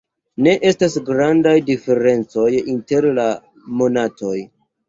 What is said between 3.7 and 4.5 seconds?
monatoj.